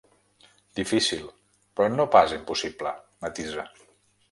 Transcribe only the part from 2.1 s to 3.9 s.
pas impossible, matisa.